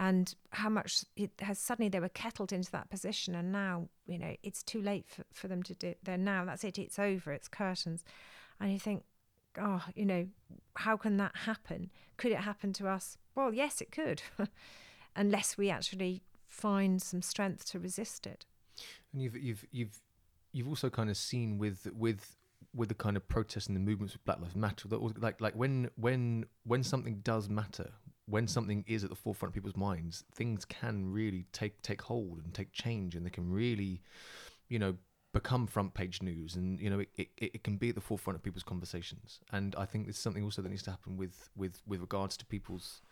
[0.00, 4.18] and how much it has suddenly they were kettled into that position and now you
[4.18, 7.32] know it's too late for, for them to do they're now that's it it's over
[7.32, 8.04] it's curtains
[8.60, 9.04] and you think
[9.58, 10.26] oh, you know,
[10.76, 11.90] how can that happen?
[12.16, 13.18] Could it happen to us?
[13.34, 14.22] Well, yes, it could,
[15.16, 18.46] unless we actually find some strength to resist it.
[19.12, 20.00] And you've you've you've
[20.52, 22.36] you've also kind of seen with with
[22.74, 25.90] with the kind of protests and the movements with Black Lives Matter like like when
[25.96, 27.92] when when something does matter,
[28.26, 32.40] when something is at the forefront of people's minds, things can really take take hold
[32.44, 34.02] and take change, and they can really,
[34.68, 34.94] you know,
[35.32, 38.36] become front page news, and you know, it, it, it can be at the forefront
[38.36, 39.40] of people's conversations.
[39.52, 42.46] And I think it's something also that needs to happen with with with regards to
[42.46, 43.02] people's,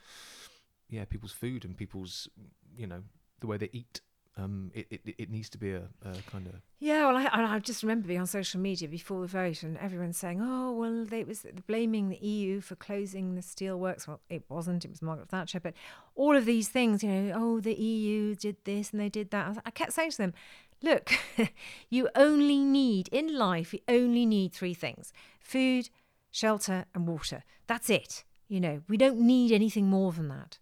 [0.89, 2.29] yeah, people's food and people's,
[2.77, 3.03] you know,
[3.41, 4.01] the way they eat
[4.37, 7.59] um, it, it, it needs to be a, a kind of Yeah, well, I, I
[7.59, 11.23] just remember being on social media before the vote and everyone saying, "Oh, well, they
[11.23, 15.61] was blaming the EU for closing the steelworks." Well, it wasn't; it was Margaret Thatcher.
[15.61, 15.75] But
[16.15, 19.59] all of these things, you know, oh, the EU did this and they did that.
[19.59, 20.35] I, I kept saying to them,
[20.83, 21.13] "Look,
[21.91, 25.91] you only need in life, you only need three things: food,
[26.31, 27.45] shelter, and water.
[27.67, 28.25] That's it.
[28.49, 30.59] You know, we don't need anything more than that."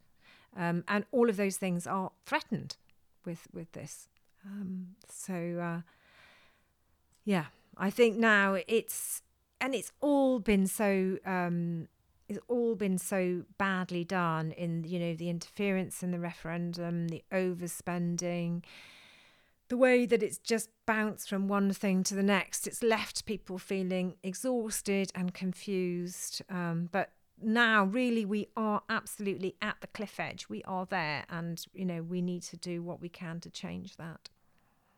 [0.57, 2.77] Um, and all of those things are threatened
[3.31, 4.09] with with this.
[4.45, 5.81] Um, so uh,
[7.25, 9.23] yeah, I think now it's
[9.61, 11.89] and it's all been so um,
[12.29, 17.23] it's all been so badly done in you know the interference in the referendum, the
[17.33, 18.65] overspending,
[19.69, 22.67] the way that it's just bounced from one thing to the next.
[22.67, 26.43] It's left people feeling exhausted and confused.
[26.51, 27.13] Um, but
[27.43, 30.49] now, really, we are absolutely at the cliff edge.
[30.49, 33.97] We are there, and you know we need to do what we can to change
[33.97, 34.29] that.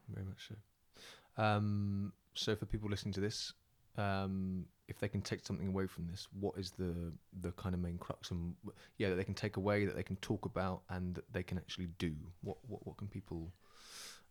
[0.08, 1.42] very much so.
[1.42, 3.52] Um, so for people listening to this,
[3.96, 7.80] um, if they can take something away from this, what is the the kind of
[7.80, 8.54] main crux and
[8.98, 11.58] yeah that they can take away that they can talk about and that they can
[11.58, 12.14] actually do?
[12.42, 13.52] What what what can people?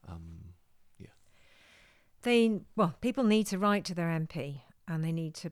[0.07, 0.39] Um,
[0.97, 1.09] yeah,
[2.23, 5.51] they well people need to write to their mp and they need to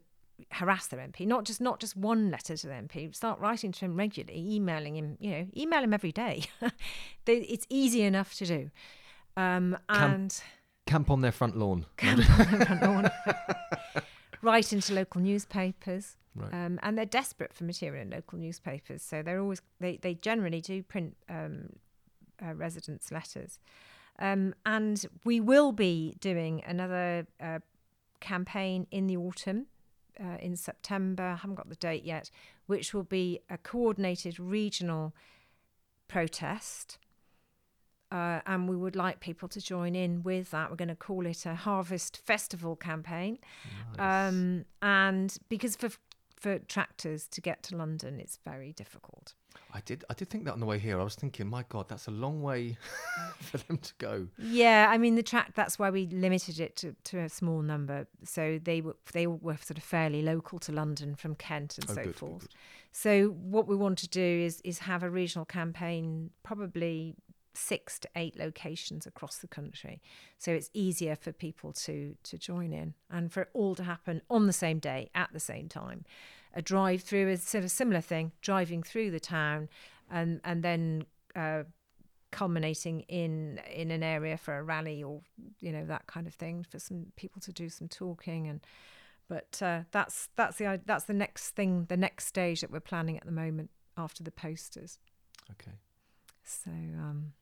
[0.51, 3.85] harass their mp not just not just one letter to their mp start writing to
[3.85, 6.43] him regularly emailing him you know email him every day
[7.27, 8.71] it's easy enough to do
[9.37, 10.41] um, and
[10.85, 11.85] camp on their front lawn.
[11.97, 13.11] Camp on their front lawn.
[14.41, 16.53] Write into local newspapers Right.
[16.53, 20.61] um, and they're desperate for material in local newspapers so they're always they, they generally
[20.61, 21.69] do print um,
[22.41, 23.59] uh, residents letters
[24.19, 27.59] um, and we will be doing another uh,
[28.19, 29.65] campaign in the autumn
[30.23, 32.29] uh, in September I haven't got the date yet
[32.67, 35.13] which will be a coordinated regional
[36.07, 36.97] protest
[38.11, 40.69] uh, and we would like people to join in with that.
[40.69, 43.37] We're going to call it a Harvest Festival campaign,
[43.99, 45.89] um, and because for
[46.35, 49.35] for tractors to get to London, it's very difficult.
[49.71, 50.99] I did I did think that on the way here.
[50.99, 52.77] I was thinking, my God, that's a long way
[53.39, 54.27] for them to go.
[54.37, 55.53] Yeah, I mean the track.
[55.55, 58.07] That's why we limited it to, to a small number.
[58.23, 61.93] So they were they were sort of fairly local to London from Kent and Oh,
[61.93, 62.41] so good, good, forth.
[62.41, 62.55] good.
[62.91, 67.15] So what we want to do is is have a regional campaign, probably
[67.53, 70.01] six to eight locations across the country.
[70.37, 74.21] So it's easier for people to to join in and for it all to happen
[74.29, 76.05] on the same day at the same time.
[76.53, 79.69] A drive through is sort of similar thing, driving through the town
[80.09, 81.63] and and then uh,
[82.31, 85.21] culminating in in an area for a rally or
[85.59, 88.61] you know that kind of thing for some people to do some talking and
[89.27, 93.17] but uh, that's that's the that's the next thing the next stage that we're planning
[93.17, 94.99] at the moment after the posters
[95.51, 95.71] Okay.
[96.43, 97.33] so um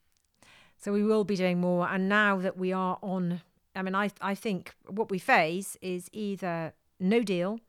[0.77, 3.41] so we will be doing more and now that we are on
[3.75, 7.59] i mean i i think what we face is either no deal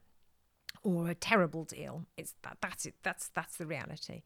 [0.83, 4.23] or a terrible deal it's that that's it that's that's the reality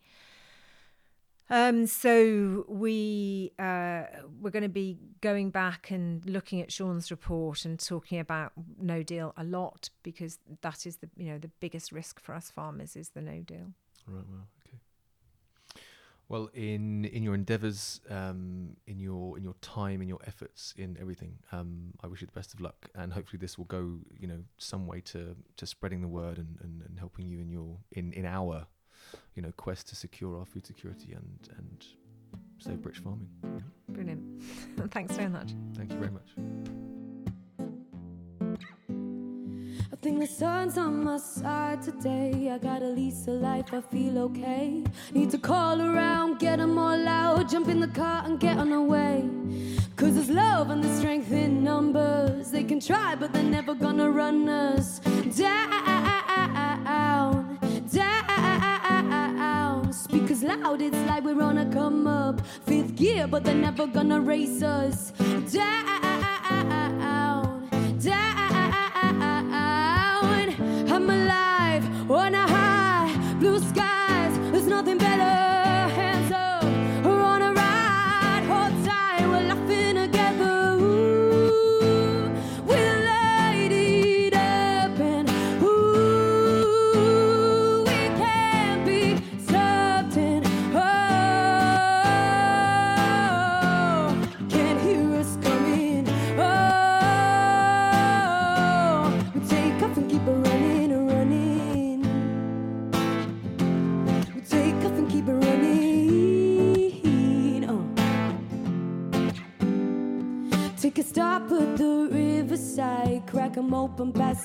[1.49, 4.03] um, so we uh,
[4.41, 9.03] we're going to be going back and looking at Sean's report and talking about no
[9.03, 12.95] deal a lot because that is the you know the biggest risk for us farmers
[12.95, 13.73] is the no deal.
[14.07, 14.25] Right.
[14.29, 14.47] Well.
[14.65, 14.77] Okay.
[16.29, 20.97] Well, in in your endeavours, um, in your in your time, in your efforts, in
[20.99, 24.27] everything, um, I wish you the best of luck, and hopefully this will go, you
[24.27, 27.77] know, some way to to spreading the word and, and, and helping you in your
[27.91, 28.65] in in our,
[29.35, 31.85] you know, quest to secure our food security and and
[32.57, 33.29] save British farming.
[33.89, 34.41] Brilliant.
[34.91, 35.51] Thanks very much.
[35.75, 36.29] Thank you very much.
[39.91, 42.49] I think the sun's on my side today.
[42.51, 44.83] I got a lease of life, I feel okay.
[45.13, 48.69] Need to call around, get them all out, jump in the car and get on
[48.69, 49.29] the way.
[49.95, 52.51] Cause there's love and there's strength in numbers.
[52.51, 54.99] They can try, but they're never gonna run us
[55.37, 55.99] down.
[57.93, 58.73] Down.
[59.93, 62.41] Speakers loud, it's like we're on a come up.
[62.65, 65.11] Fifth gear, but they're never gonna race us
[65.51, 66.02] down.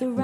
[0.00, 0.14] Open,